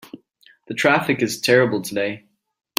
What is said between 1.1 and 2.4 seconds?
is terrible today.